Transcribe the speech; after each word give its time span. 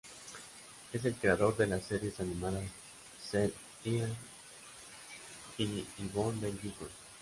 Es 0.93 1.05
el 1.05 1.13
creador 1.13 1.55
de 1.57 1.67
las 1.67 1.83
series 1.83 2.19
animadas 2.19 2.63
Ser 3.23 3.53
Ian 3.85 4.09
y 5.59 5.85
Yvon 5.99 6.41
del 6.41 6.59
Yukón. 6.59 6.89